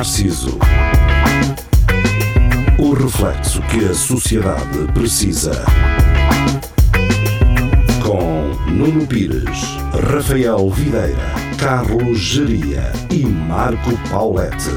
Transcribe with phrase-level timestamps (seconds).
[0.00, 0.58] Narciso.
[2.78, 5.62] O reflexo que a sociedade precisa.
[8.02, 9.76] Com Nuno Pires,
[10.10, 14.70] Rafael Videira, Carlos Geria e Marco Paulette.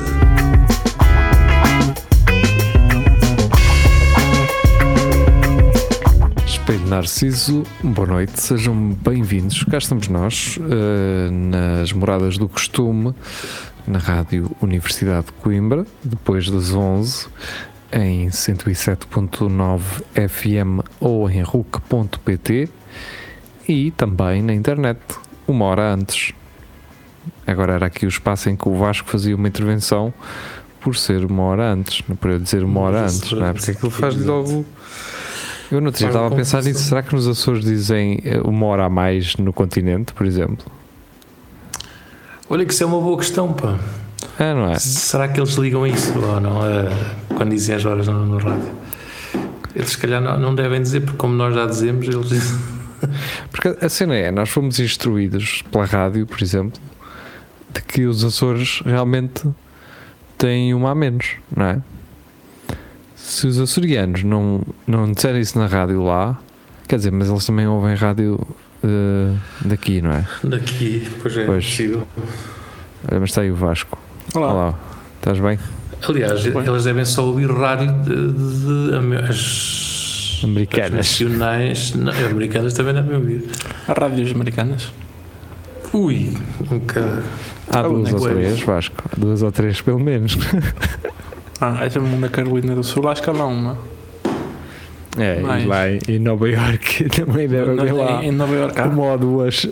[6.45, 9.63] Espelho Narciso, boa noite, sejam bem-vindos.
[9.63, 13.13] Cá estamos nós, eh, nas moradas do costume,
[13.87, 17.27] na Rádio Universidade de Coimbra, depois das 11,
[17.91, 19.81] em 107.9
[20.29, 22.69] FM ou em RUC.pt
[23.67, 24.99] e também na internet,
[25.47, 26.33] uma hora antes.
[27.45, 30.13] Agora era aqui o espaço em que o Vasco fazia uma intervenção
[30.81, 33.53] por ser uma hora antes, não para eu dizer uma hora antes, não é?
[33.53, 34.65] Porque aquilo faz logo.
[35.71, 36.83] Eu não estava a pensar nisso.
[36.83, 40.69] Será que nos Açores dizem eh, uma hora a mais no continente, por exemplo?
[42.49, 43.77] Olha que isso é uma boa questão, pá.
[44.39, 44.79] É, não é?
[44.79, 46.65] Será que eles ligam isso ou não?
[46.65, 46.89] eh,
[47.35, 48.71] quando dizem as horas no, no rádio?
[49.75, 52.59] Eles se calhar não, não devem dizer, porque como nós já dizemos, eles dizem.
[53.51, 56.79] Porque a cena é, nós fomos instruídos pela rádio, por exemplo,
[57.73, 59.43] de que os Açores realmente
[60.37, 61.81] têm uma a menos, não é?
[63.15, 66.39] Se os açorianos não, não disserem isso na rádio lá,
[66.87, 68.39] quer dizer, mas eles também ouvem rádio
[68.83, 69.33] eh,
[69.65, 70.25] daqui, não é?
[70.43, 71.65] Daqui, pois é, Pois.
[71.65, 72.07] possível.
[73.09, 73.97] Olha, mas está aí o Vasco.
[74.35, 74.53] Olá.
[74.53, 74.79] Olá,
[75.17, 75.57] estás bem?
[76.07, 76.67] Aliás, Bem.
[76.67, 80.91] eles devem só ouvir rádio de, de, de as, Americanas.
[80.91, 81.93] as nacionais.
[81.95, 83.45] Não, americanas também devem ouvir.
[83.87, 84.91] Há rádios americanas.
[85.93, 86.33] Ui,
[86.69, 87.23] um bocado.
[87.69, 88.33] Há Ah, duas é ou é?
[88.33, 88.95] três, Vasco.
[89.17, 90.37] Duas ou três, pelo menos.
[91.61, 93.77] Ah, essa é da Carolina do Sul, acho que há lá uma.
[95.17, 95.63] É, Mais.
[95.63, 98.85] e lá em Nova Iorque também deve haver lá Em Nova Iorque há.
[98.85, 99.67] uma ou duas.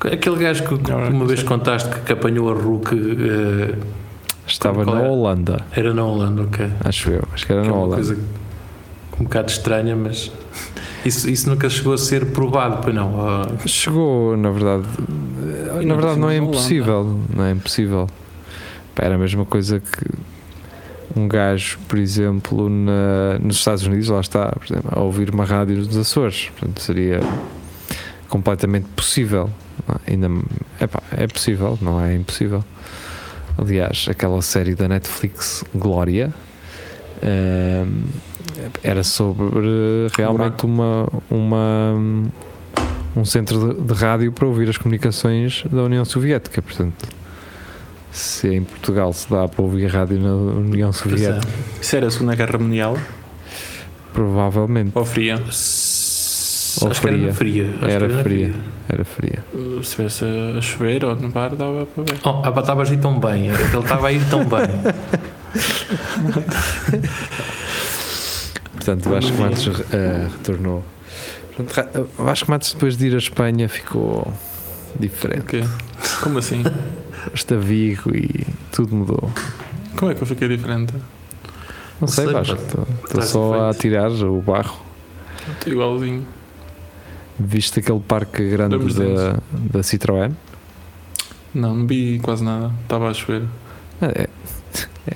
[0.00, 3.74] Aquele gajo que, que uma vez contaste que, que apanhou a RUC eh,
[4.46, 5.08] Estava na é?
[5.08, 6.66] Holanda, era na Holanda, ok.
[6.84, 7.22] acho eu.
[7.34, 8.04] Acho que era Que é na uma Holanda.
[8.04, 8.18] coisa
[9.20, 10.30] um bocado estranha, mas
[11.04, 13.12] isso, isso nunca chegou a ser provado, pois não.
[13.66, 14.84] Chegou, na verdade.
[15.84, 17.18] Na verdade, não é impossível.
[17.34, 18.06] Não é impossível.
[18.94, 20.04] Pá, Era a mesma coisa que
[21.16, 25.44] um gajo, por exemplo, na- nos Estados Unidos, lá está, por exemplo, a ouvir uma
[25.44, 26.50] rádio dos Açores.
[26.56, 27.20] Portanto, seria
[28.28, 29.50] completamente possível.
[30.06, 30.28] Ainda,
[30.80, 32.64] epá, é possível, não é impossível.
[33.56, 36.32] Aliás, aquela série da Netflix, Glória,
[37.22, 38.04] ehm,
[38.82, 41.94] era sobre realmente uma, uma,
[43.16, 46.60] um centro de, de rádio para ouvir as comunicações da União Soviética.
[46.60, 47.08] Portanto,
[48.18, 51.26] se em Portugal se dá para ouvir rádio na União pois é.
[51.26, 52.98] Soviética, Isso era a Segunda Guerra Mundial
[54.12, 55.36] provavelmente ou fria?
[56.80, 57.34] Ou Acho que era fria.
[57.34, 57.72] fria.
[57.78, 58.54] que era na fria.
[58.88, 59.44] Era fria.
[59.52, 62.18] Se estivesse a chover ou no bar, dava para ver.
[62.24, 64.68] Oh, ah, estavas a ir tão bem, era que ele estava a ir tão bem.
[68.74, 70.84] Portanto, o Vasco Matos eh, retornou.
[71.56, 74.32] Portanto, Vasco Matos, depois de ir à Espanha, ficou
[74.98, 75.40] diferente.
[75.40, 75.64] O quê?
[76.22, 76.62] Como assim?
[77.34, 79.30] Está Vigo e tudo mudou.
[79.96, 80.94] Como é que eu fiquei diferente?
[82.00, 82.54] Não sei, sei, Vasco.
[82.54, 83.80] Estou- só a diferente.
[83.80, 84.78] tirar o barro.
[85.52, 86.26] Estou igualzinho.
[87.38, 90.32] Viste aquele parque grande da, da Citroën?
[91.54, 92.72] Não, não vi quase nada.
[92.82, 93.42] Estava a chover.
[94.02, 94.28] É,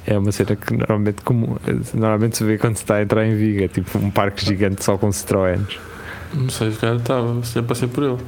[0.07, 1.59] é uma cena que normalmente, como,
[1.95, 3.63] normalmente se vê quando se está a entrar em Vigo.
[3.65, 5.79] É tipo um parque gigante só com Citroëns.
[6.35, 7.43] Não sei, se calhar estava.
[7.45, 8.19] Se já passei por ele.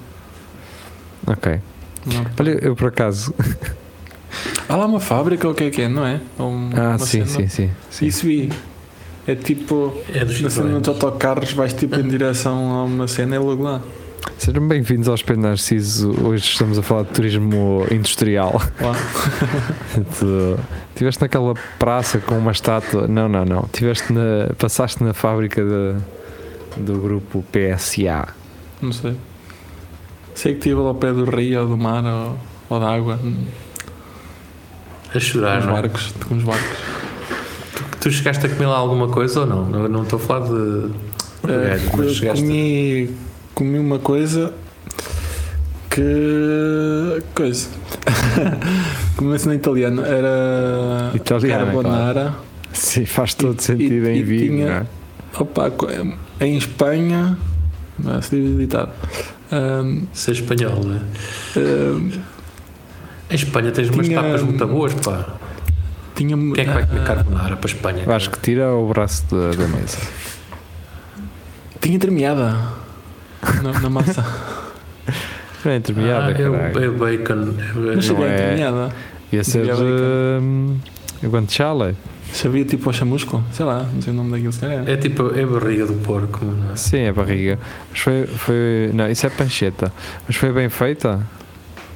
[1.27, 1.61] Ok.
[2.07, 2.27] Não.
[2.39, 3.35] Olha, eu por acaso.
[4.69, 6.21] Há lá uma fábrica ou o que é que é, não é?
[6.39, 8.07] Um- Ah, sim, sim, sim, sim.
[8.07, 8.51] Isso vi.
[9.27, 9.95] É tipo.
[10.13, 13.63] É dos Na cena dos autocarros vais tipo em direção a uma cena e logo
[13.63, 13.81] lá.
[14.39, 16.11] Sejam bem-vindos ao Espelho Narciso.
[16.27, 18.61] Hoje estamos a falar de turismo industrial.
[18.81, 18.93] Lá.
[20.19, 20.59] Tu
[20.91, 23.07] estiveste naquela praça com uma estátua.
[23.07, 23.69] Não, não, não.
[23.73, 28.29] Tiveste na, passaste na fábrica de- do grupo PSA.
[28.83, 29.15] Não sei.
[30.35, 32.37] Sei que estive lá ao pé do rio ou do mar ou,
[32.69, 33.19] ou da água.
[33.19, 33.35] Com
[35.17, 35.83] A chorar, os não é?
[35.83, 36.13] barcos.
[36.29, 36.79] Com os barcos.
[38.01, 39.65] Tu chegaste a comer lá alguma coisa ou não?
[39.65, 40.91] Não, não estou a falar de.
[41.49, 42.43] Eh, gajo, mas eu chegaste.
[42.45, 43.11] comi,
[43.55, 44.53] comi uma coisa
[45.91, 47.23] que.
[47.35, 47.69] coisa.
[49.17, 50.03] Começo na italiana.
[50.07, 51.11] Era.
[51.15, 52.35] Italiana, Carbonara.
[52.73, 54.55] Sim, faz todo E- sentido e- em e Vigo.
[54.57, 54.87] tinha- é?
[55.41, 55.71] Opa,
[56.41, 57.39] em Espanha.
[57.99, 58.91] Não é se diz ditado.
[59.53, 61.01] Ahm, Ser espanhol, não é?
[61.57, 62.11] ahm,
[63.31, 65.27] Em Espanha tens umas Tinha- tapas muito boas, pá.
[66.15, 66.37] tinha.
[66.37, 68.05] Quem é que vai comer ah, carbonara para a Espanha?
[68.15, 69.99] Acho que tira o braço da, da mesa.
[71.81, 72.57] Tinha termeada.
[73.63, 74.25] Na, na massa.
[75.65, 76.41] Não é intermediária, ah,
[76.81, 77.55] é, é o bacon.
[77.59, 78.95] É, Mas Não é- termeada.
[79.33, 80.41] Ia ser Diabética.
[80.43, 80.79] hum,
[81.25, 81.97] guanciale.
[82.35, 83.43] Sabia tipo ao chamusco?
[83.53, 84.53] Sei lá, não sei o nome daquilo.
[84.53, 84.89] se calhar.
[84.89, 86.77] É tipo, é a barriga do porco, não é?
[86.77, 87.59] Sim, é barriga.
[87.91, 88.91] Mas foi, foi.
[88.93, 89.93] Não, isso é pancheta.
[90.27, 91.25] Mas foi bem feita?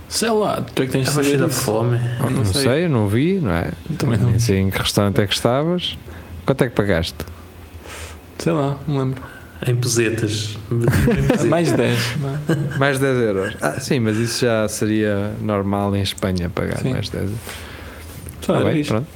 [0.08, 1.48] Sei lá, tu é que tens de isso.
[1.50, 1.98] fome.
[2.20, 2.62] Não Não, sei.
[2.62, 2.88] sei.
[2.88, 3.72] não vi, não é?
[3.98, 4.38] Também não.
[4.38, 5.98] Sei em que restaurante é que estavas.
[6.46, 7.16] Quanto é que pagaste?
[8.38, 9.20] Sei lá, não lembro.
[9.66, 10.56] Em pesetas.
[11.48, 12.16] Mais 10.
[12.20, 12.78] não é?
[12.78, 13.56] Mais 10 euros.
[13.60, 16.92] Ah, sim, mas isso já seria normal em Espanha pagar Sim.
[16.92, 17.38] mais 10 euros.
[18.46, 19.06] Tá era bem, pronto.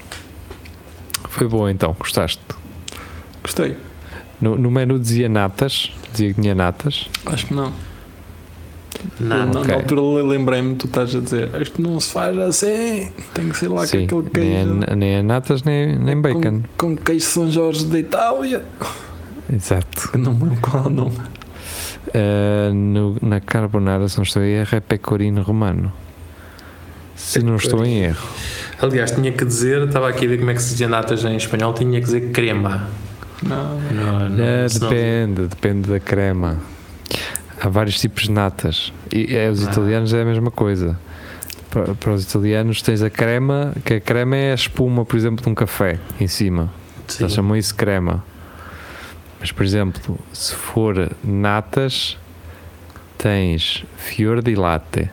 [1.32, 2.40] Foi bom então, gostaste?
[3.42, 3.76] Gostei.
[4.40, 7.08] No, no menu dizia natas, dizia que tinha natas.
[7.26, 7.72] Acho que não.
[9.18, 9.64] Não, na, ok.
[9.68, 13.68] na altura lembrei-me, tu estás a dizer, isto não se faz assim, tem que ser
[13.68, 14.80] lá Sim, com aquele nem, queijo.
[14.86, 16.62] é, nem é natas nem, nem bacon.
[16.76, 18.64] Com, com queijo São Jorge da Itália.
[19.52, 20.10] Exato.
[20.12, 21.16] Eu não me lembro qual é o nome.
[22.08, 25.92] Uh, no- na carbonara, se não estou em erro, é pecorino romano.
[27.16, 28.28] Se não estou em erro.
[28.82, 31.36] Aliás, tinha que dizer, estava aqui a ver como é que se dizia natas em
[31.36, 32.88] espanhol, tinha que dizer crema.
[33.42, 36.58] Não, Não, não, É, depende, depende da crema.
[37.60, 38.92] Há vários tipos de natas.
[39.12, 39.70] E é, os Ah.
[39.70, 40.98] italianos é a mesma coisa.
[41.70, 45.42] Para, para os italianos tens a crema, que a crema é a espuma, por exemplo,
[45.44, 46.68] de um café em cima.
[47.06, 47.22] Sim.
[47.24, 48.24] Eles chamam isso crema.
[49.40, 52.16] Mas, por exemplo, se for natas,
[53.16, 55.08] tens fior di latte.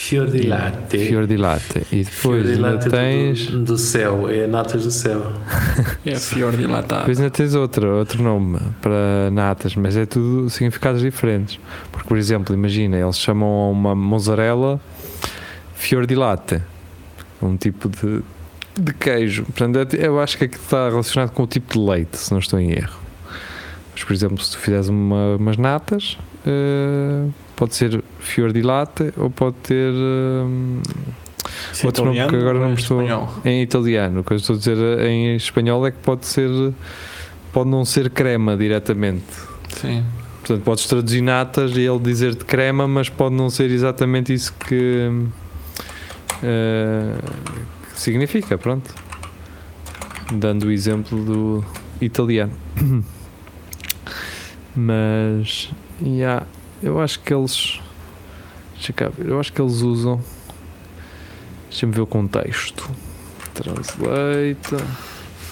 [0.00, 0.96] Fior di latte.
[0.98, 1.80] Fior di latte.
[1.90, 3.46] E Fior depois di ainda latte tens.
[3.50, 5.32] do, do céu, é natas do céu.
[6.06, 7.00] é fior dilatado.
[7.00, 11.58] Depois ainda tens outro, outro nome para natas, mas é tudo significados diferentes.
[11.90, 14.80] Porque, por exemplo, imagina, eles chamam uma mozzarella
[15.74, 16.62] fior di latte,
[17.42, 18.22] um tipo de,
[18.80, 19.42] de queijo.
[19.46, 22.38] Portanto, é- eu acho que aquilo está relacionado com o tipo de leite, se não
[22.38, 22.98] estou em erro.
[23.92, 26.16] Mas, por exemplo, se tu fizeres uma- umas natas,
[26.46, 27.24] eh,
[27.58, 30.80] pode ser fior di latte ou pode ter hum,
[31.82, 33.34] é outro nome que agora não é estou- espanhol?
[33.44, 34.20] em italiano.
[34.20, 36.48] O que eu estou a dizer em espanhol é que pode ser,
[37.52, 39.24] pode não ser crema diretamente.
[39.70, 40.04] Sim.
[40.40, 45.10] Portanto, podes traduzir natas e ele dizer-te crema, mas pode não ser exatamente isso que,
[46.42, 47.18] eh,
[47.92, 48.56] que significa.
[48.56, 48.94] Pronto.
[50.32, 51.64] Dando o exemplo do
[52.00, 52.52] italiano.
[54.76, 55.70] Mas,
[56.00, 56.46] yeah,
[56.82, 57.80] eu acho que eles.
[58.74, 60.20] Deixa cá ver, eu acho que eles usam.
[61.68, 62.88] Deixa-me ver o contexto.
[63.54, 64.84] Translate.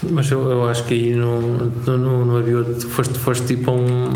[0.02, 2.88] Mas eu, eu acho que aí não, não, não, havia outro.
[2.88, 4.12] Foste, foste tipo a um.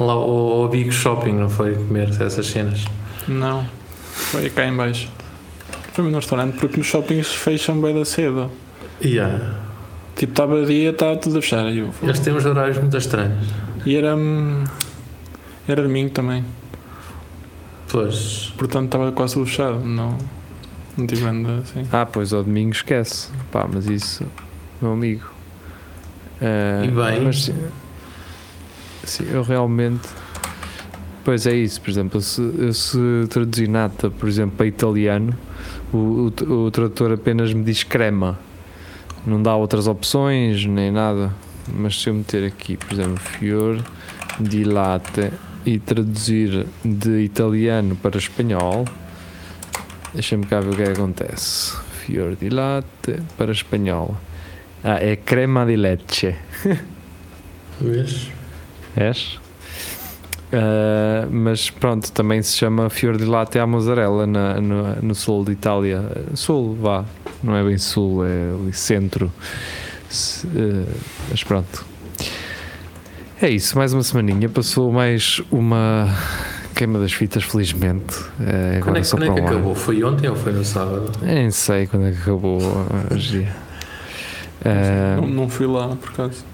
[0.00, 1.74] lá ao, ao Big Shopping, não foi?
[1.74, 2.84] Comer essas cenas.
[3.26, 3.66] Não.
[4.12, 5.08] Foi cá em baixo.
[5.92, 8.50] Foi no restaurante porque nos shoppings fecham bem da cedo.
[9.04, 9.56] Yeah.
[10.16, 11.72] Tipo, estava dia, estava tudo a fechar.
[11.74, 13.46] Eu, Eles têm uns horários muito estranhos.
[13.84, 14.16] e era.
[15.68, 16.44] Era domingo também.
[17.90, 18.52] Pois.
[18.56, 19.80] Portanto estava quase tudo fechado.
[19.84, 20.16] Não.
[20.96, 21.86] Não tive grande assim.
[21.92, 23.28] Ah, pois ao domingo esquece.
[23.52, 24.24] Pá, mas isso,
[24.82, 25.24] meu amigo.
[26.40, 27.20] eh, E bem.
[27.24, 27.54] Mas, sim,
[29.04, 30.08] sim, eu realmente.
[31.24, 32.98] Pois é isso, por exemplo, se, eu se
[33.28, 35.34] traduzir nata, por exemplo, para italiano,
[35.92, 38.38] o, o, o tradutor apenas me diz crema.
[39.26, 41.32] Não dá outras opções, nem nada.
[41.70, 43.78] Mas se eu meter aqui, por exemplo, fior
[44.40, 45.30] di latte
[45.66, 48.84] e traduzir de italiano para espanhol,
[50.14, 51.76] deixa-me cá ver o que é que acontece.
[52.04, 54.16] Fior di latte para espanhol.
[54.82, 56.36] Ah, é crema di leche.
[57.80, 58.28] Vês?
[58.96, 59.38] És?
[60.52, 65.44] Ah, mas pronto, também se chama Fior di Latte à mozzarella na- no, no sul
[65.44, 66.02] de Itália.
[66.34, 67.04] Sul, vá,
[67.42, 69.30] não é bem sul, é ali centro.
[70.08, 70.90] Se- ah,
[71.30, 71.84] mas pronto.
[73.40, 74.48] É isso, mais uma semaninha.
[74.48, 76.08] Passou mais uma
[76.74, 78.16] queima das fitas, felizmente.
[78.40, 79.48] É, Quando é, só quando é que um ano.
[79.56, 79.74] acabou?
[79.74, 81.10] Foi ontem ou foi no sábado?
[81.22, 82.58] Nem sei quando é que acabou
[83.12, 83.46] hoje.
[84.64, 86.44] Ah, Não, não fui lá por acaso.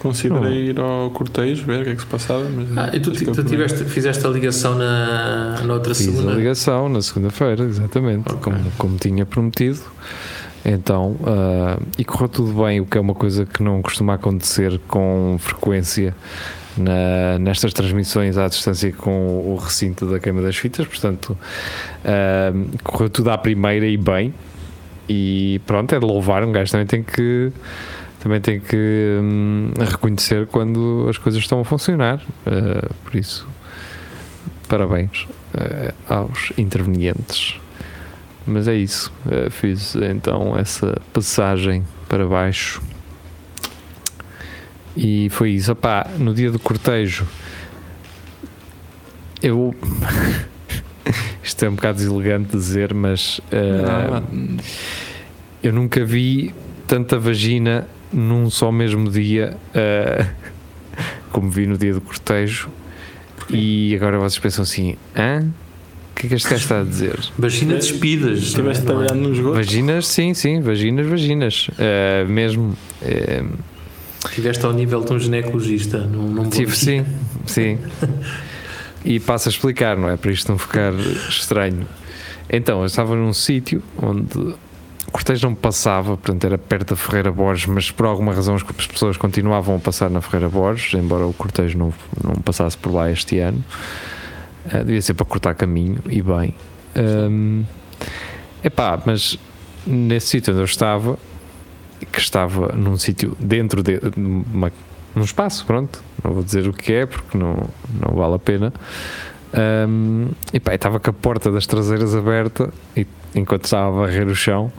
[0.00, 2.44] Considerei ir ao cortejo, ver o que é que se passava.
[2.48, 6.10] Mas Ah, e tu, é tu tiveste, fizeste a ligação na, na outra Fiz a
[6.10, 6.32] segunda?
[6.34, 8.52] ligação na segunda-feira, exatamente, Ok.
[8.52, 9.78] como, como tinha prometido.
[10.64, 14.80] Então, ah, e correu tudo bem, o que é uma coisa que não costuma acontecer
[14.86, 16.14] com frequência
[16.76, 19.10] na- nestas transmissões à distância com
[19.44, 20.86] o recinto da queima das fitas.
[20.86, 21.36] Portanto,
[22.04, 22.52] ah,
[22.84, 24.32] correu tudo à primeira e bem.
[25.08, 26.44] E pronto, é de louvar.
[26.44, 27.50] Um gajo também tem que.
[28.20, 32.22] Também tem que hum, reconhecer quando as coisas estão a funcionar.
[32.46, 33.48] Ah, por isso,
[34.68, 37.56] parabéns eh, aos intervenientes.
[38.46, 39.12] Mas é isso.
[39.30, 42.82] eh, fiz então essa passagem para baixo.
[44.96, 45.72] E foi isso.
[45.72, 47.26] Opá, no dia do cortejo,
[49.42, 49.74] eu.
[51.42, 54.58] isto é um bocado deselegante dizer, mas uh, Não,
[55.62, 56.54] eu nunca vi
[56.86, 60.26] tanta vagina num só mesmo dia uh,
[61.32, 62.68] como vi no dia do cortejo.
[63.48, 65.48] E agora vocês pensam assim: hã?
[66.22, 67.18] O que é que este gajo está a dizer?
[67.36, 68.38] Vagina despidas.
[68.38, 68.86] Estiveste é?
[68.86, 69.66] trabalhando nos gotos.
[69.66, 71.68] Vaginas, sim, sim, vaginas, vaginas.
[71.68, 72.76] Uh, mesmo.
[73.02, 73.58] Uh,
[74.28, 75.98] Estiveste ao nível de um ginecologista.
[75.98, 77.04] Num, num tive, sim,
[77.44, 77.78] sim.
[79.04, 80.16] E passo a explicar, não é?
[80.16, 80.92] Para isto não ficar
[81.28, 81.88] estranho.
[82.48, 87.32] Então, eu estava num sítio onde o cortejo não passava, portanto era perto da Ferreira
[87.32, 91.26] Borges, mas por alguma razão as as pessoas continuavam a passar na Ferreira Borges, embora
[91.26, 93.64] o cortejo não, não passasse por lá este ano.
[94.66, 96.54] Uh, devia ser para cortar caminho e bem.
[96.96, 97.64] Um,
[98.62, 99.38] epá, mas
[99.86, 101.18] nesse sítio onde eu estava,
[102.10, 104.72] que estava num sítio dentro de uma,
[105.14, 107.68] num espaço, pronto, não vou dizer o que é porque não,
[108.00, 108.72] não vale a pena.
[109.88, 114.26] Um, e pá, estava com a porta das traseiras aberta e, enquanto estava a varrer
[114.26, 114.72] o chão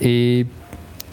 [0.00, 0.46] e,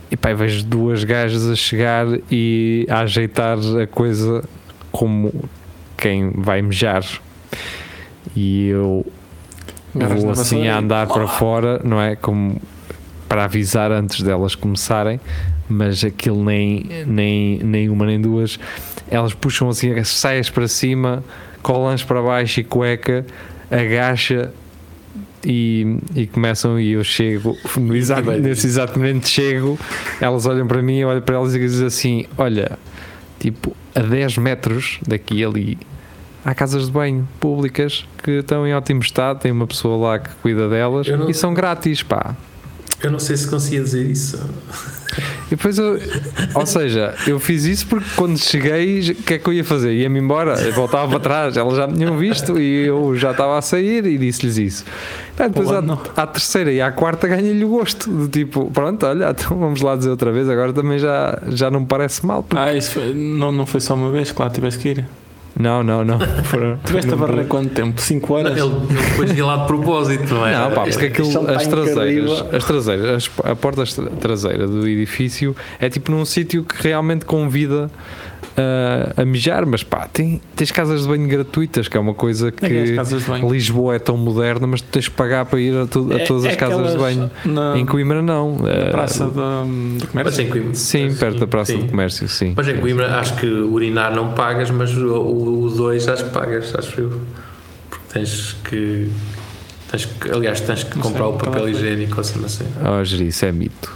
[0.09, 4.41] e vejo duas gajas a chegar e a ajeitar a coisa
[4.89, 5.49] como
[5.97, 7.03] quem vai mejar
[8.35, 9.05] e eu
[9.95, 12.15] Agarras vou assim a andar para fora, não é?
[12.15, 12.61] Como
[13.27, 15.19] para avisar antes delas começarem,
[15.69, 18.59] mas aquilo nem, nem, nem uma nem duas.
[19.09, 21.23] Elas puxam assim as saias para cima,
[21.61, 23.25] colãs para baixo e cueca,
[23.69, 24.51] agacha
[25.45, 29.79] e, e começam e eu chego no exato, nesse exato momento chego,
[30.19, 32.77] elas olham para mim, eu olho para elas e dizem assim, olha,
[33.39, 35.77] tipo a 10 metros daqui ali
[36.45, 40.29] há casas de banho públicas que estão em ótimo estado, tem uma pessoa lá que
[40.41, 42.35] cuida delas não- e são grátis, pá.
[43.03, 44.37] Eu não sei se conseguia dizer isso.
[45.47, 45.99] E depois eu,
[46.53, 49.91] ou seja, eu fiz isso porque quando cheguei, o que é que eu ia fazer?
[49.93, 53.57] Ia-me embora, eu voltava para trás, elas já me tinham visto e eu já estava
[53.57, 54.85] a sair e disse-lhes isso.
[55.35, 55.99] Pá, depois Olá, à, não.
[56.15, 59.95] à terceira e à quarta ganhei-lhe o gosto, do tipo, pronto, olha, então vamos lá
[59.97, 62.43] dizer outra vez, agora também já, já não me parece mal.
[62.43, 65.05] porque- Ah, isso foi- não, não foi só uma vez, claro, tiveste que ir.
[65.59, 66.17] Não, não, não.
[66.45, 67.99] Foram- Tiveste a barrer quanto tempo?
[68.01, 68.51] 5 horas?
[68.57, 70.53] Ele, ele depois ia lá de propósito, não é?
[70.57, 74.87] Não, pá, porque aquilo, Champanhe as traseiras, as traseiras, as- a porta tra- traseira do
[74.87, 77.89] edifício é tipo num sítio que realmente convida
[78.57, 82.49] ah, a mijar, mas pá, tem, tens casas de banho gratuitas, que é uma coisa
[82.49, 82.95] É que
[83.27, 83.49] banho.
[83.51, 86.23] Lisboa é tão moderna, mas tu tens que pagar para ir a, tu- a É-
[86.25, 87.31] todas é as casas de banho.
[87.45, 88.57] Na, Em Coimbra não.
[88.57, 90.41] na Ah, praça do comércio.
[90.43, 90.75] em Coimbra.
[90.75, 91.79] Sim, perto da Praça Sim.
[91.79, 92.53] do Comércio, sim.
[92.55, 96.99] Mas em Coimbra acho que urinar não pagas, mas o 2 acho que pagas, acho
[97.01, 97.21] eu.
[97.89, 99.09] Porque tens que.
[99.89, 102.65] Tens que aliás, tens que Não comprar sei, o papel higiênico ou assim, assim.
[102.81, 103.93] Oh, Geri, isso é mito.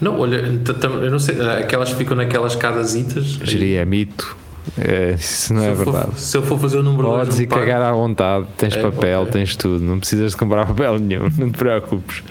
[0.00, 3.24] Não, olha, eu não sei, aquelas que ficam naquelas casasitas.
[3.42, 4.36] Geri é mito.
[4.78, 6.20] É, isso não se é eu for- verdade.
[6.20, 8.82] se eu for fazer o número dois, Podes não ir cagar à vontade, tens É,
[8.82, 12.22] papel, tens tudo, não precisas de comprar papel nenhum, não te preocupes.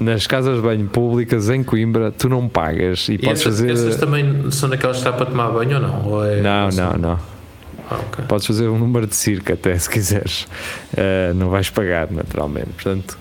[0.00, 3.70] Nas casas de banho públicas em Coimbra, tu não pagas e, E podes essas, fazer.
[3.72, 6.04] essas também são daquelas que está para tomar banho ou não?
[6.06, 6.82] Ou é- Não, sei.
[6.84, 7.18] não, não.
[7.90, 8.24] Ah, ok.
[8.26, 10.44] Podes fazer um número de circo até se quiseres.
[10.94, 12.68] Uh, não vais pagar, naturalmente.
[12.74, 13.18] Portanto,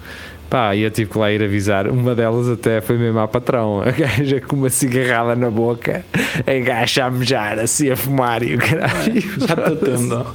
[0.50, 1.88] pá, e eu tive que lá ir avisar.
[1.88, 3.82] Uma delas até foi mesmo à patrão.
[3.82, 6.06] A gaja com uma cigarrada na boca,
[6.46, 9.22] a gaja a mejar, assim a fumar e o caralho.
[9.40, 10.26] Já te atendo.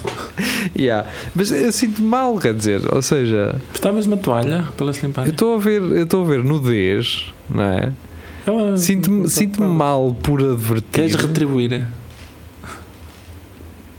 [0.78, 1.08] Yeah.
[1.34, 5.30] Mas eu sinto mal, quer dizer, ou seja, Estavas uma toalha para elas eu limparem?
[5.30, 7.92] estou a ver, eu estou a ver nudez, não é?
[8.46, 10.90] Ela- Sinto-me sinto mal por advertir.
[10.90, 11.86] Queres retribuir?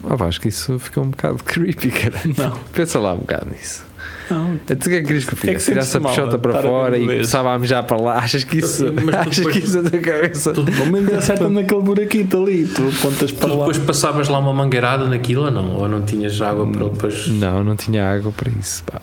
[0.03, 2.20] Ah, acho que isso fica um bocado creepy, cara.
[2.38, 2.58] Não.
[2.74, 3.86] Pensa lá um bocado nisso.
[4.32, 4.58] Não.
[4.66, 5.72] Tu o que é que querias que eu que é que fizesse?
[5.72, 8.14] Tirasse a pichota para fora e começava a mijar para lá.
[8.24, 10.54] Achas que isso, Mas tu achas depois- que isso é da cabeça?
[10.54, 13.58] Tu, Vamos ainda acerta naquele buraquito ali, tu apontas tu para lá.
[13.58, 15.76] depois passavas lá uma mangueirada naquilo ou não?
[15.76, 17.28] Ou não tinhas água para depois.
[17.28, 18.84] Não, não tinha água para isso.
[18.86, 19.02] Pá.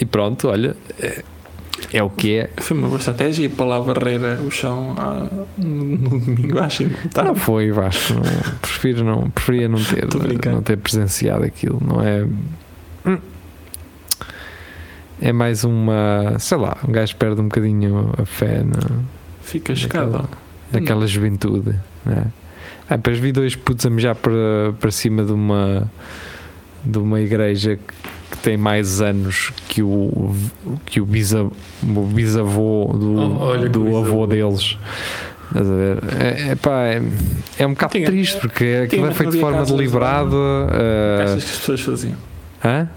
[0.00, 1.22] E pronto, olha, é,
[1.92, 2.50] é o que é.
[2.58, 6.82] Foi uma boa estratégia ir para lá varrer o chão ah, no, domingo, acho.
[6.82, 7.24] e Tá.
[7.24, 8.14] Não foi, Vasco.
[8.14, 8.22] Não,
[8.60, 10.06] prefiro não, preferia não ter,
[10.50, 11.80] não ter presenciado aquilo.
[11.84, 12.26] Não é.
[13.06, 13.18] Hum.
[15.20, 16.38] É mais uma.
[16.38, 19.02] Sei lá, um gajo perde um bocadinho a fé na,
[19.42, 20.12] Fica chocado.
[20.12, 20.28] naquela,
[20.72, 21.74] naquela juventude.
[22.04, 22.26] Né?
[22.88, 25.90] Ah, depois vi dois putos a mijar para, para cima de uma,
[26.84, 27.94] de uma igreja que,
[28.38, 30.34] que tem mais anos que o,
[30.86, 31.44] que o, bisa,
[31.82, 33.98] o bisavô do, Oh, olha do bisavô.
[34.06, 34.78] avô deles.
[35.48, 35.98] Estás a ver?
[36.20, 37.02] É, é, pá, é,
[37.58, 40.28] é um bocado Tinha- triste porque aquilo é feito de forma deliberada.
[40.70, 42.16] Que eh, achas que as pessoas faziam?
[42.64, 42.88] hã?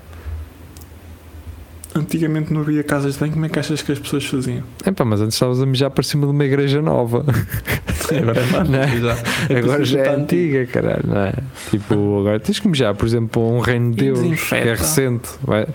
[1.93, 4.63] Antigamente não havia casas de banho, como é que achas que as pessoas faziam?
[4.85, 7.25] Epá, mas antes estavas a mijar para cima de uma igreja nova.
[8.17, 8.87] Agora é Não é?
[8.99, 9.17] já.
[9.49, 11.33] É agora já é está antiga, caralho, não é?
[11.69, 15.29] Tipo, agora tens que mijar, por exemplo, um reino de Deus, que é recente.
[15.43, 15.67] vai.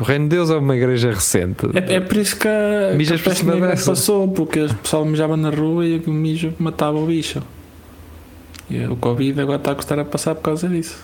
[0.00, 1.66] O reino de Deus é uma igreja recente.
[1.74, 3.90] É, é por isso que a, Mijas que a peste negra dessa.
[3.90, 7.40] passou, porque o pessoal mijava na rua e o mijo matava o bicho.
[8.70, 10.96] E o Covid agora está a custar a passar por causa disso.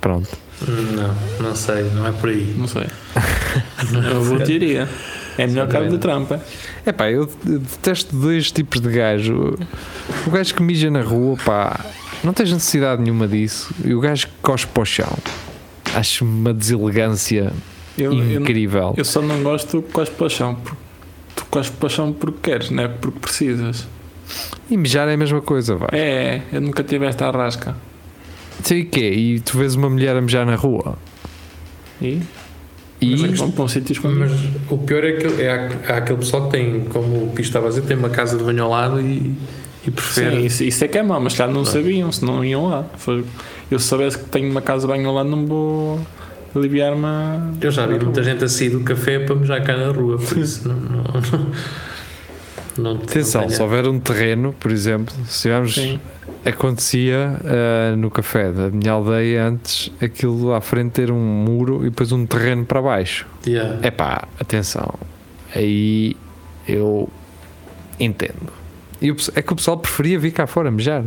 [0.00, 0.28] Pronto.
[0.68, 1.14] Não,
[1.48, 2.54] não sei, não é por aí.
[2.56, 2.84] Não sei.
[4.12, 4.88] Eu vou teoria.
[5.36, 6.30] É melhor que a do Trump.
[6.32, 6.40] é?
[6.86, 9.58] É pá, eu detesto dois tipos de gajo.
[10.26, 11.84] O gajo que mija na rua, pá,
[12.22, 13.74] não tens necessidade nenhuma disso.
[13.84, 15.18] E o gajo que cospe para o chão.
[15.94, 17.52] Acho uma deselegância
[17.96, 18.94] Eu, eu, incrível.
[18.96, 20.54] eu só não gosto do cospe para o chão.
[20.54, 20.78] porque
[21.36, 23.86] Tu cospe para o chão porque queres, não é porque precisas.
[24.70, 25.88] E mijar é a mesma coisa, vai.
[25.92, 27.76] É, eu nunca tive esta arrasca.
[28.62, 29.10] Sei o quê?
[29.10, 30.96] E tu vês uma mulher a mijar na rua.
[32.00, 32.20] E?
[33.04, 34.20] E Mas é que vão para um sítio escondido.
[34.20, 34.32] Mas
[34.70, 37.68] o pior é que é, há aquele pessoal que tem, como o Pisto estava a
[37.68, 39.34] dizer, tem uma casa de banho ao lado e,
[39.86, 40.36] e prefere.
[40.40, 42.84] Sim, isso, isso é que é mau, mas já não sabiam, se não iam lá.
[42.98, 43.24] Foi-
[43.70, 46.00] eu se soubesse que tenho uma casa de banho ao lado, não vou
[46.54, 47.04] aliviar-me.
[47.04, 50.18] a- Eu já vi muita gente a sair do café para mejar cá na rua,
[50.18, 50.76] por isso não.
[50.76, 51.04] não,
[52.78, 55.74] não, não atenção, não se houver um terreno, por exemplo, se tivermos.
[56.44, 61.90] Acontecia ah, no café da minha aldeia antes aquilo à frente ter um muro e
[61.90, 63.26] depois um terreno para baixo.
[63.46, 63.78] Yeah.
[63.82, 64.94] É pá, atenção.
[65.54, 66.16] Aí
[66.68, 67.08] eu
[67.98, 68.52] entendo.
[69.00, 71.04] E o, é que o pessoal preferia vir cá fora mejar.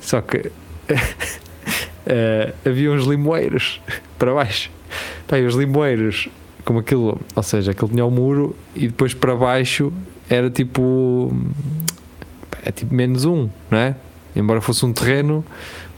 [0.00, 0.50] Só que
[2.06, 3.80] eh, havia uns limoeiros
[4.18, 4.70] para baixo.
[5.26, 6.28] Pá, e os limoeiros,
[6.64, 9.92] como aquilo, ou seja, aquilo tinha o muro e depois para baixo
[10.28, 11.34] era tipo.
[12.64, 13.96] É tipo menos um, não é?
[14.34, 15.44] Embora fosse um terreno,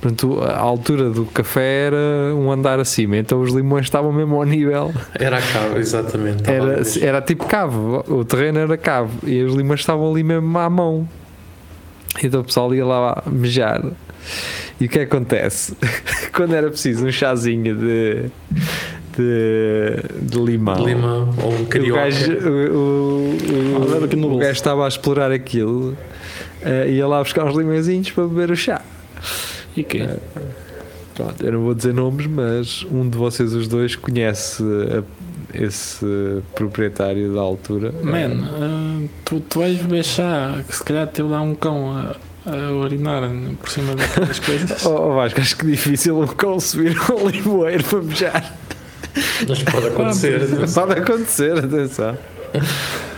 [0.00, 4.44] portanto, a altura do café era um andar acima, então os limões estavam mesmo ao
[4.44, 6.42] nível Era a cabo, exatamente.
[6.50, 7.76] era, era tipo cave,
[8.08, 11.08] o terreno era cave e os limões estavam ali mesmo à mão.
[12.22, 13.82] Então o pessoal ia lá mejar.
[14.80, 15.76] E o que acontece?
[16.34, 18.24] Quando era preciso um chazinho de,
[19.16, 22.00] de, de limão, De limão ou um o carioca.
[22.02, 25.96] gajo, o, o, Ah, aqui no o gajo estava a explorar aquilo,
[26.64, 28.80] eh, ia lá buscar uns limõezinhos para beber o chá.
[29.76, 30.08] E quê?
[31.14, 35.02] Pronto, eu não vou dizer nomes, mas um de vocês os dois conhece a-
[35.56, 36.04] esse
[36.54, 37.92] proprietário da altura.
[38.02, 42.16] Man, ah, tu, tu vais beber chá, que se calhar teve lá um cão a,
[42.50, 43.22] a urinar
[43.60, 44.84] por cima daquelas coisas.
[44.84, 48.56] Oh, oh Vasco, acho que difícil um cão subir um limoeiro para mejar.
[49.48, 50.40] Mas pode acontecer.
[50.74, 52.18] Pode acontecer, atenção.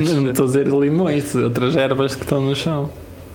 [0.00, 2.90] não estou a dizer limões, outras ervas que estão no chão.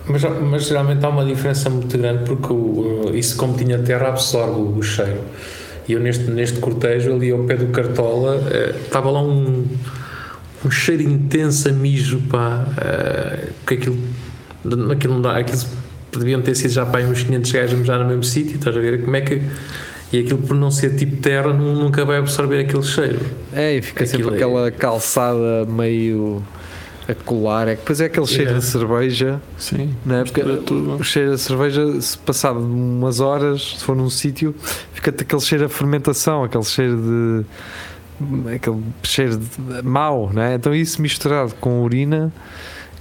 [0.06, 4.60] Mas, mas geralmente há uma diferença muito grande porque o, isso, como tinha terra, absorve
[4.60, 5.20] o, cheiro.
[5.88, 9.66] E eu, neste, neste cortejo, ali ao pé do Cartola, eh, estava lá um,
[10.64, 12.66] um cheiro intenso a mijo, pá.
[12.80, 13.98] eh, que aquilo,
[14.90, 15.30] aquilo não.
[15.30, 15.62] Aquilo
[16.18, 19.02] deviam ter sido já aí uns 500 gajos já no mesmo sítio, estás a ver?
[19.02, 19.42] Como é que.
[20.12, 23.20] E aquilo, por não ser tipo terra, nu- nunca vai absorver aquele cheiro.
[23.52, 26.42] É, e fica sempre Aquilo é- aquela calçada meio
[27.08, 27.66] a colar.
[27.68, 28.54] É que depois é aquele cheiro É.
[28.58, 30.24] de cerveja, Sim, não é?
[30.24, 30.96] Porque tudo.
[30.96, 34.54] o cheiro da cerveja, se passado umas horas, se for num sítio,
[34.92, 36.96] fica-te aquele cheiro a fermentação, aquele cheiro
[38.20, 38.54] de.
[38.54, 40.54] aquele cheiro de mau, não é?
[40.54, 42.30] Então isso misturado com urina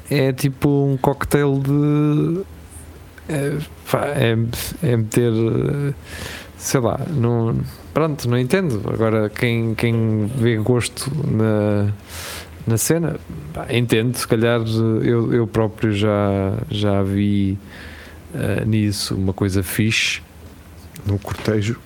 [0.10, 2.42] é tipo um cocktail de.
[3.30, 3.58] É,
[3.92, 4.38] pá, é,
[4.82, 5.32] é meter.
[6.62, 7.60] Sei lá, não,
[7.92, 8.84] pronto, não entendo.
[8.88, 11.92] Agora, quem, quem vê gosto na,
[12.68, 13.20] na cena,
[13.52, 14.16] pá, entendo.
[14.16, 14.62] Se calhar
[15.04, 17.58] eu, eu próprio já, já vi
[18.34, 20.22] eh, nisso uma coisa fixe
[21.06, 21.80] no cortejo.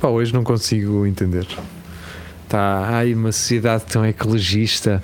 [0.00, 1.46] Pá, hoje não consigo entender.
[2.52, 5.02] Tá, ai, uma sociedade tão ecologista,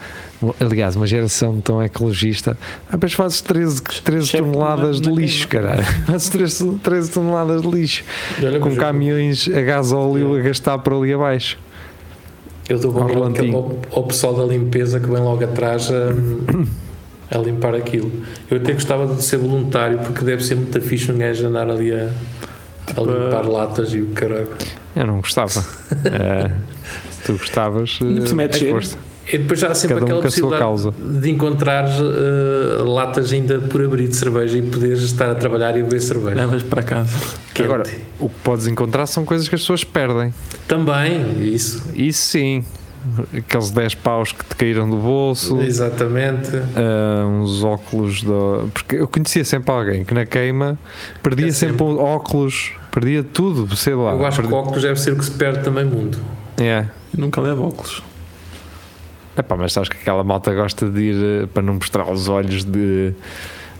[0.60, 2.58] aliás, uma geração tão ecologista.
[2.92, 5.82] Ah, mas fazes 13, 13 Chefe toneladas de lixo, caralho.
[6.04, 8.04] Fazes 13, 13 toneladas de lixo
[8.60, 11.58] com caminhões a gasóleo a gastar por ali abaixo.
[12.68, 13.56] Eu dou bom relantinho.
[13.56, 18.12] ao, ao pessoal da limpeza que vem logo atrás a, a limpar aquilo.
[18.50, 21.94] Eu até gostava de ser voluntário porque deve ser muito fixe um gajo andar ali
[21.94, 22.10] a,
[22.94, 24.50] a limpar latas e o caralho.
[24.94, 25.64] Eu não gostava.
[26.04, 26.50] Eh,
[27.32, 28.96] tu gostavas, Ainda por é eh, força.
[29.30, 30.94] E depois já há sempre Cada um aquela sua possibilidade causa.
[31.20, 35.82] de encontrar eh, latas ainda por abrir de cerveja e poderes estar a trabalhar e
[35.82, 36.34] beber cerveja.
[36.36, 37.18] Levas para casa.
[37.52, 37.62] Quente.
[37.66, 37.84] Agora,
[38.18, 40.32] o que podes encontrar são coisas que as pessoas perdem.
[40.66, 41.82] Também, isso.
[41.94, 42.64] Isso sim.
[43.36, 46.50] Aqueles 10 paus que te caíram do bolso, Exatamente.
[46.76, 48.22] ah, uns óculos.
[48.22, 48.68] Do...
[48.72, 50.78] Porque eu conhecia sempre alguém que na queima
[51.22, 51.84] perdia É sempre, sempre.
[51.94, 54.12] um óculos, perdia tudo, sei lá.
[54.12, 56.18] Eu acho que perdi- o óculos deve ser o que se perde também muito.
[56.60, 56.86] É.
[57.14, 58.02] Eu nunca levo óculos.
[59.36, 62.64] Epá, mas sabes que aquela malta gosta de ir eh, para não mostrar os olhos
[62.64, 63.14] de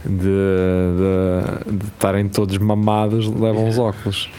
[0.05, 4.31] de, de, de estarem todos mamados, levam os óculos.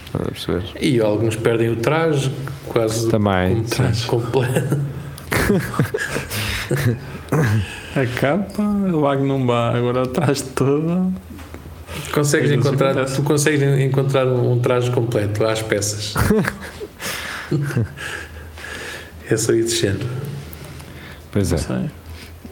[0.79, 2.31] E alguns perdem o traje,
[2.67, 3.57] quase Também.
[3.57, 4.79] um traje completo.
[7.95, 11.07] A capa, o Magnum Bar, agora atrás de toda.
[12.13, 16.13] Consegues Isso encontrar, tu consegues encontrar um, um traje completo às peças.
[19.29, 20.05] é só ir descendo.
[21.31, 21.55] Pois é.
[21.55, 21.89] Não sei.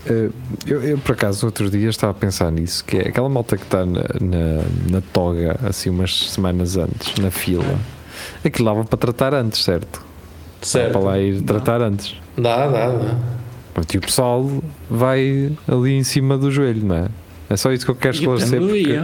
[0.09, 0.29] Eh,
[0.65, 3.63] Eu, eu, por acaso, outros dias estava a pensar nisso, que é aquela malta que
[3.63, 7.77] está na, na, na toga, assim, umas semanas antes, na fila.
[8.43, 9.99] Aquilo dava para tratar antes, certo?
[10.61, 10.91] Dá Certo.
[10.93, 11.53] para lá ir Dá.
[11.55, 12.15] tratar antes.
[12.37, 13.15] Dá, dá, dá.
[13.73, 17.07] Pronto, E o pessoal vai ali em cima do joelho, não é?
[17.49, 18.59] É só isso que eu quero esclarecer.
[18.59, 19.03] do Porque...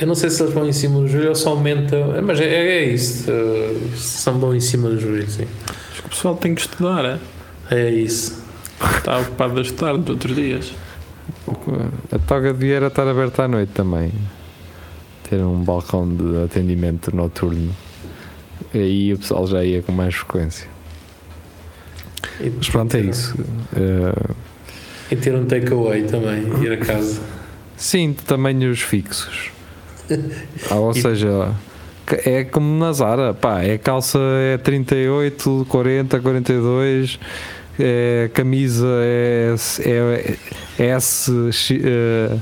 [0.00, 1.96] Eu não sei se eles vão em cima do joelho ou só aumenta.
[1.96, 3.30] é, Mas é, é isso.
[3.30, 5.46] eh, São bom em cima do joelho, sim.
[5.90, 7.18] Acho que o pessoal tem que estudar, é?
[7.70, 8.42] É isso.
[8.96, 10.72] Está ocupado a estudar dos outros dias.
[12.12, 14.10] A toga devia era estar aberta à noite também.
[15.28, 17.74] Ter um balcão de atendimento noturno.
[18.72, 20.66] E aí o pessoal já ia com mais frequência.
[22.40, 23.34] E, Mas pronto, é isso.
[23.76, 24.32] Eh,
[25.10, 27.20] E ter um takeaway também, ir a casa.
[27.76, 29.50] sim, de tamanhos fixos.
[30.70, 31.50] Ah, ou E- seja,
[32.24, 37.18] é como na Zara, pá, é calça é 38, 40, 42,
[37.78, 40.34] é, camisa é, é,
[40.78, 42.36] é S, X, eh,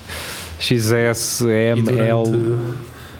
[0.58, 2.56] XS, E M, L.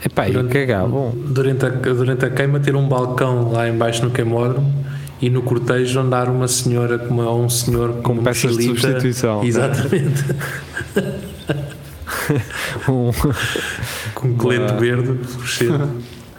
[0.04, 1.12] Epá, e durante- cagavam.
[1.14, 4.72] Durante a, durante a queima, ter um balcão lá embaixo no queimódromo
[5.20, 8.80] e no cortejo andar uma senhora com uma, um senhor com, Com peças de mochilita.
[9.00, 9.42] substituição.
[9.44, 10.24] Exatamente.
[12.88, 13.10] Um-
[14.20, 15.90] com um colete Uma- verde, cheio,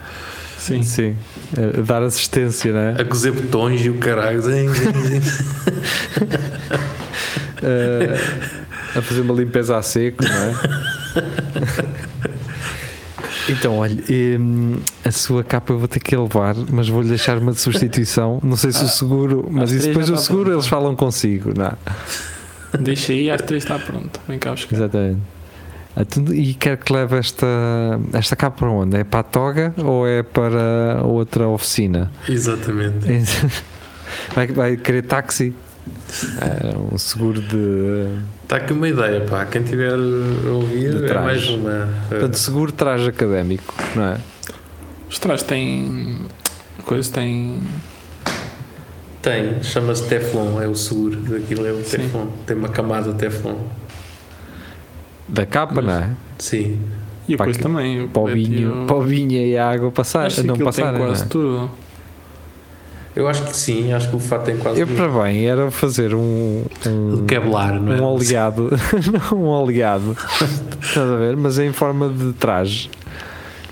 [0.59, 0.83] Sim.
[0.83, 1.15] sim,
[1.57, 2.95] eh, dar assistência, né?
[2.99, 4.41] a cozer botões e o caralho.
[4.41, 5.21] Zing, zing, zing.
[7.61, 8.17] Eh,
[8.95, 10.53] a fazer uma limpeza a seco, não é?
[13.49, 13.97] Então, olha,
[14.39, 18.39] hum, a sua capa eu vou ter que levar, mas vou-lhe deixar uma de substituição.
[18.43, 20.55] Não sei se o seguro, mas isso depois o seguro pronto.
[20.57, 21.73] eles falam consigo, não é?
[22.79, 24.19] Deixa aí, às três está pronto.
[24.27, 24.75] Vem cá buscar.
[24.75, 25.19] Exatamente.
[25.97, 27.47] Então, E quer que leve esta,
[28.13, 28.97] esta capa para onde?
[28.97, 32.11] É para a toga ou é para outra oficina?
[32.27, 33.05] Exatamente.
[34.33, 35.53] Vai, vai querer táxi?
[36.41, 38.07] É, um seguro de.
[38.43, 39.45] Está aqui uma ideia, pá.
[39.45, 41.87] Quem tiver a ouvir, De é mais uma.
[42.09, 44.17] Portanto, seguro traje académico, não é?
[45.09, 46.25] Os trás têm.
[46.85, 47.61] Coisa tem.
[49.21, 51.97] Tem, chama-se Teflon, é o seguro daquilo, é o Sim.
[51.97, 52.27] Teflon.
[52.45, 53.57] Tem uma camada Teflon.
[55.29, 56.09] Da capa, não é?
[56.37, 56.79] Sim.
[57.27, 58.03] E depois que- também.
[58.05, 60.47] o Para o e vinho, o- para o vinho e a água passar, Acho que
[60.47, 60.91] não passarem.
[60.91, 61.09] tem não é?
[61.11, 61.69] quase tudo.
[63.15, 64.95] Eu acho que sim, acho que o fato tem quase Eu, tudo.
[64.95, 66.63] para bem, era fazer um.
[66.87, 68.01] um Kevlar, não é?
[68.01, 68.69] um oleado,
[69.31, 70.15] não um oleado,
[70.81, 71.35] estás a ver?
[71.35, 72.89] Mas em forma de traje.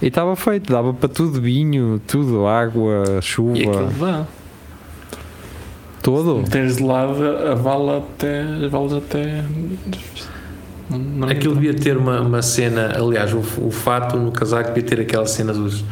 [0.01, 4.25] E estava feito, dava para tudo: vinho, tudo, água, E aquilo chuva, dá.
[6.01, 6.39] todo.
[6.39, 8.41] Meteres de lado a vala até.
[8.41, 9.43] As valas até.
[10.89, 15.01] Não, Aquilo devia ter uma, uma cena, aliás, o, o fato no casaco devia ter
[15.01, 15.83] aquela cena dos,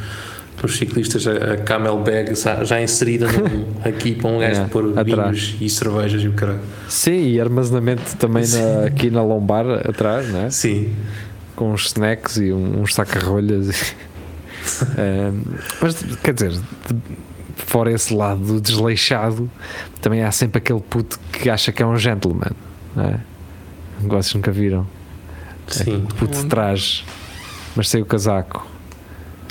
[0.61, 2.31] dos ciclistas, a, a camel bag
[2.63, 6.59] já, inserida num- aqui para um gajo É, pôr vinhos e cervejas e o caralho.
[6.87, 10.49] Sim, e armazenamento também na- aqui na lombar atrás, não é?
[10.49, 10.93] Sim,
[11.57, 13.93] com uns snacks e um- uns saca-rolhas.
[14.97, 15.31] Eh,
[15.79, 16.59] mas quer dizer,
[17.55, 19.47] fora esse lado do desleixado,
[20.01, 22.49] também há sempre aquele puto que acha que é um gentleman.
[22.95, 23.19] Não é?
[24.07, 24.85] Vocês nunca viram?
[25.67, 26.05] sim.
[26.17, 27.03] Puto de traje,
[27.75, 28.65] mas sem o casaco,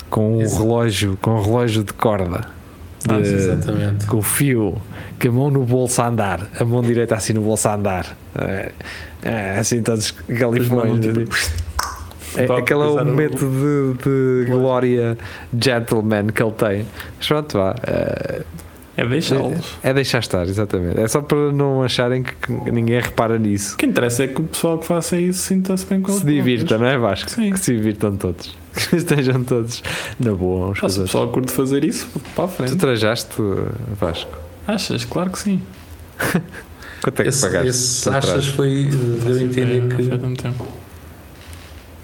[0.09, 0.63] com um Exato.
[0.63, 2.47] relógio, com um relógio de corda.
[3.07, 4.05] Ah, de- exatamente.
[4.07, 4.81] com o fio,
[5.21, 8.17] com a mão no bolso a andar, a mão direita assim no bolso a andar,
[8.33, 8.71] é,
[9.21, 11.05] é, assim todos galifões.
[12.37, 15.17] É, aquele é o momento de, de glória
[15.57, 16.85] gentleman que ele tem.
[17.17, 17.75] Mas pronto, vá.
[17.83, 18.41] É,
[18.97, 19.75] É deixá-los.
[19.83, 20.99] é deixar estar, exatamente.
[20.99, 23.73] É só para não acharem que, que ninguém repara nisso.
[23.73, 26.77] O que interessa é que o pessoal que faça isso sinta-se bem com Se divirta,
[26.77, 27.29] não é Vasco?
[27.29, 27.51] Sim.
[27.51, 28.55] Que se divirtam todos.
[28.89, 29.81] Que estejam todos
[30.19, 32.75] na boa uns Ah, os se o pessoal curte fazer isso, para a Tu frente.
[32.75, 33.29] trajaste,
[33.99, 34.37] Vasco?
[34.67, 35.05] Achas?
[35.05, 35.61] Claro que sim.
[37.01, 37.67] Quanto é que Esse, pagaste?
[37.69, 38.85] esse achas foi,
[39.23, 40.67] deu a entender Foi- Foi há que tanto tempo.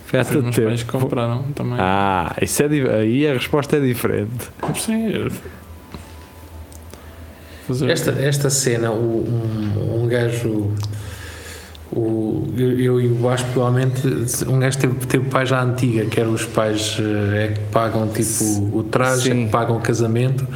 [0.05, 0.67] Foi há tanto tempo.
[0.67, 1.75] pais que compraram também.
[1.79, 2.67] Ah, isso é,
[2.99, 4.31] aí a resposta é diferente.
[4.75, 5.27] Sim.
[7.79, 10.71] Fazer esta, esta cena, o- um, um gajo,
[11.93, 14.01] o, eu, eu e o Vasco, provavelmente,
[14.47, 18.07] um gajo teve, teve pais à antiga, que eram os pais eh, é que pagam
[18.07, 18.43] tipo
[18.77, 20.47] o traje, é que pagam o casamento,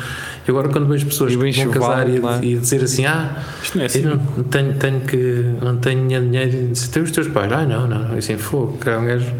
[0.47, 2.39] E agora quando vejo pessoas E que vão casar e, é?
[2.45, 4.01] e dizer assim, ah, Isto não é assim.
[4.03, 8.17] não tenho, tenho que, não tenho dinheiro, se tem os teus pais, ah não, não,
[8.17, 9.33] assim, fogo, é um gajo,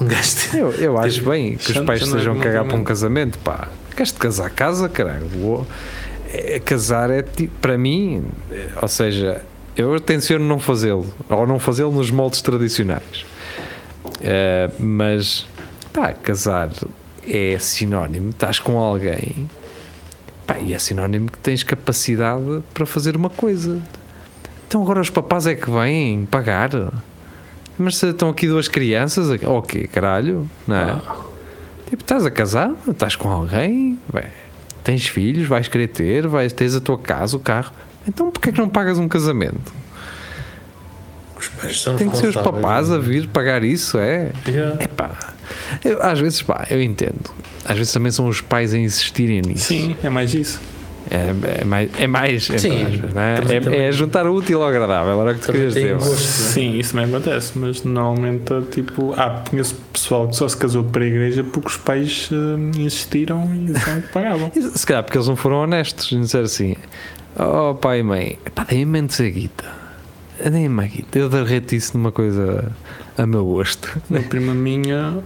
[0.00, 2.64] um gajo Eu, eu acho bem que os Já- pais já é estejam a cagar
[2.64, 3.68] para um casamento, pá.
[3.94, 4.48] Queres-te casar?
[4.50, 5.26] Casa, caralho.
[5.28, 5.66] Vou-
[6.32, 7.24] é- casar é
[7.60, 9.42] para mim, é, ou seja,
[9.76, 13.24] eu tenciono não fazê-lo, ou não fazê-lo nos moldes tradicionais.
[14.20, 15.46] É, mas,
[15.92, 16.70] pá, casar
[17.26, 19.48] é sinónimo, estás com alguém,
[20.46, 23.80] pá, e é sinónimo que tens capacidade para fazer uma coisa.
[24.66, 26.70] Então agora os papás é que vêm pagar.
[27.76, 31.00] Mas se estão aqui duas crianças, ok, caralho, não é?
[31.88, 34.26] Tipo, estás a casar, estás com alguém, bem,
[34.82, 37.72] tens filhos, vais querer ter, vais, tens a tua casa, o carro.
[38.06, 39.72] Então porquê é que não pagas um casamento?
[41.40, 44.30] os pais são Tem que ser os papás a vir pagar isso, é?
[44.46, 44.82] Yeah.
[44.82, 45.10] Epá,
[45.84, 47.30] eu, às vezes, pá, eu entendo.
[47.64, 49.66] Às vezes também são os pais a insistirem nisso.
[49.66, 50.60] Sim, é mais isso.
[51.10, 52.84] É, é mais, é, mais Sim.
[52.84, 53.82] aspas, é?
[53.82, 55.94] É- é juntar o útil ao agradável, era o que tu querias dizer.
[55.94, 56.14] gosto.
[56.14, 61.02] Sim, isso também acontece, mas normalmente, tipo, ah, conheço pessoal que só se casou para
[61.02, 64.52] a igreja porque os pais hum, insistiram e disseram que pagavam.
[64.54, 66.76] Se calhar porque eles não foram honestos e disseram assim:
[67.36, 69.64] Oh pai e mãe, pá, deem-me antes a guita,
[70.48, 72.70] deem-me a guita, eu derreto isso numa coisa
[73.18, 74.00] a meu gosto.
[74.08, 75.18] Uma prima minha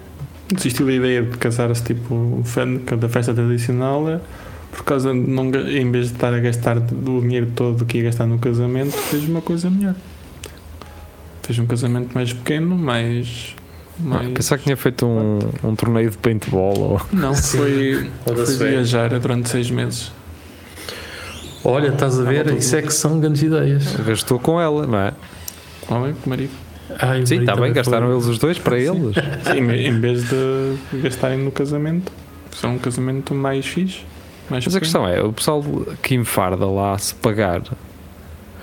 [0.51, 4.21] desistiu da ideia de casar-se tipo fan- da festa tradicional
[4.75, 8.05] por causa de não, em vez de estar a gastar o dinheiro todo que ia
[8.05, 9.95] gastar no casamento, fez uma coisa melhor.
[11.43, 13.55] Fez um casamento mais pequeno, mais.
[13.99, 14.33] mais...
[14.33, 17.01] Pensava que tinha feito um, um torneio de paintball ou.
[17.13, 17.59] Não, Sim.
[17.59, 18.11] foi,
[18.47, 20.13] foi viajar durante seis meses.
[21.65, 23.97] Olha, estás a ver, isso é que são grandes ideias.
[23.97, 25.13] Gastou com ela, não é?
[25.87, 26.53] Qual é o marido?
[26.99, 28.17] Ai, o Sim, está bem, também gastaram foi.
[28.17, 29.15] eles os dois para eles.
[29.45, 32.13] Sim, em vez de gastarem no casamento,
[32.51, 34.01] fizeram um casamento mais fixe.
[34.51, 35.63] Mais Mas a questão é: o pessoal
[36.03, 37.63] que enfarda lá, se pagar,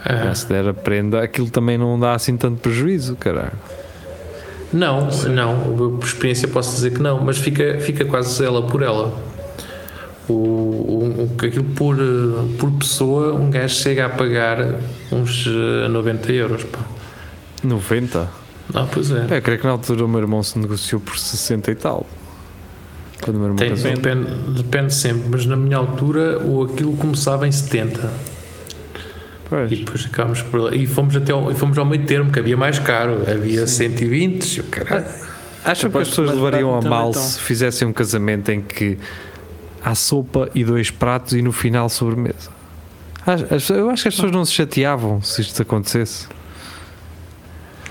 [0.05, 3.51] Ah, se der a prenda, aquilo também não dá assim tanto prejuízo, caralho.
[4.73, 9.13] Não, não, por experiência posso dizer que não, mas fica, fica quase ela por ela.
[10.29, 14.75] O, o, o- aquilo por, eh, por pessoa, um gajo chega a pagar
[15.11, 16.63] uns eh, 90 euros.
[16.63, 16.79] Pá.
[17.63, 18.29] 90?
[18.73, 19.25] Ah, pois é.
[19.29, 22.05] É, eu creio que na altura o meu irmão se negociou por 60 e tal.
[23.21, 23.91] Quando o meu irmão Tem- casou.
[23.93, 28.11] depende, depende sempre, mas na minha altura o aquilo começava em 70
[29.49, 29.71] Pois.
[29.71, 32.57] e depois acabámos por e fomos até ao, e fomos ao meio termo, que havia
[32.57, 35.05] mais caro, havia 120 e o caralho.
[35.63, 37.21] Acham que as pessoas levariam a mal estão.
[37.23, 38.97] se fizessem um casamento em que
[39.83, 42.49] há sopa e dois pratos e no final sobremesa?
[43.69, 46.27] Eu acho que as pessoas não se chateavam se isto acontecesse.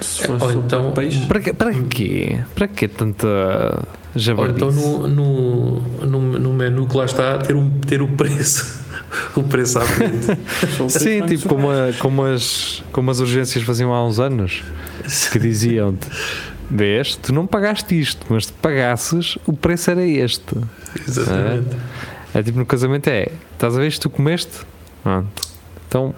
[0.00, 1.26] Se fosse Ou então- peixe.
[1.26, 2.38] Para, quê- para quê?
[2.54, 4.56] Para quê tanta Ou jabardice?
[4.56, 8.80] então no, no, no, no menu que lá está ter, um, ter o preço
[9.36, 10.26] o preço à frente.
[10.88, 14.62] Sim, tipo como, a- como, as, como as urgências faziam há uns anos
[15.32, 16.06] que diziam-te
[16.70, 20.54] vês, tu não pagaste isto, mas se pagasses o preço era este.
[21.06, 21.76] Exatamente.
[22.32, 24.60] É tipo no casamento é, estás a ver tu comeste?
[25.02, 25.42] Pronto.
[25.88, 26.14] Então,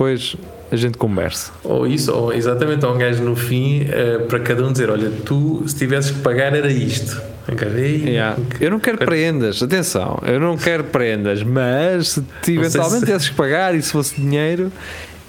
[0.00, 0.34] depois
[0.72, 1.52] a gente conversa.
[1.62, 5.10] Ou isso, ou exatamente, ou um gajo no fim eh, para cada um dizer: Olha,
[5.26, 7.20] tu se tivesses que pagar era isto.
[7.46, 8.38] Um gajo, "Ei, Yeah.
[8.58, 13.34] Eu não quero prendas, atenção, eu não quero prendas, mas se eventualmente se- tivesses que
[13.34, 14.72] pagar e se fosse dinheiro,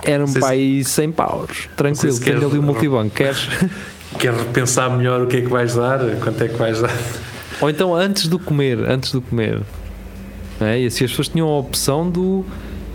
[0.05, 1.67] era um sei se- 100 paus.
[1.75, 3.49] Tranquilo, se queres- ali o multibanco, queres?
[4.19, 5.99] Queres repensar melhor o que é que vais dar?
[6.21, 6.91] Quanto é que vais dar?
[7.61, 9.61] Ou então antes do comer, antes do comer.
[10.59, 10.79] É?
[10.81, 12.45] E assim as pessoas tinham a opção do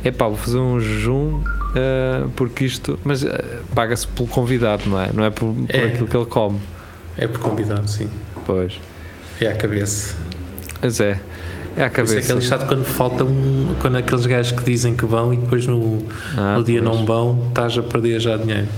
[0.04, 1.42] epá, vou fazer um jejum
[1.76, 2.98] eh, porque isto.
[3.04, 5.10] Mas eh, paga-se pelo convidado, não é?
[5.12, 5.84] Não é por, por É.
[5.84, 6.58] aquilo que ele come.
[7.16, 8.08] É por convidado, sim.
[8.46, 8.80] Pois.
[9.40, 10.16] É à cabeça.
[10.82, 11.20] Mas é.
[11.76, 12.26] É a Por isso é cabeça.
[12.26, 13.74] que é lixado quando falta um.
[13.80, 16.02] Quando aqueles gajos que dizem que vão e depois no,
[16.36, 16.96] Ah, no dia pois.
[16.96, 18.68] não vão, estás a perder já dinheiro.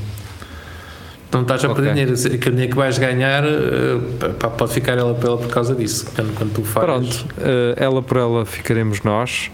[1.31, 1.93] Não estás a perder Ok.
[2.07, 2.15] dinheiro.
[2.15, 3.99] Aquele dinheiro que vais ganhar, eh,
[4.41, 6.07] pá, pode ficar ela pela por causa disso.
[6.17, 7.23] Quando, quando tu fazes.
[7.23, 7.35] Pronto,
[7.77, 9.51] ela por ela ficaremos nós,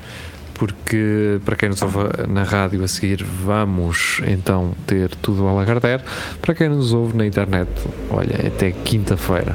[0.65, 6.03] porque para quem nos ouve na rádio a seguir, vamos então ter tudo ao Lagardère.
[6.41, 7.69] Para quem nos ouve na internet,
[8.09, 9.55] olha, até quinta-feira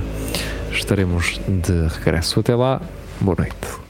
[0.71, 2.41] estaremos de regresso.
[2.41, 2.79] Até lá,
[3.19, 3.88] boa noite.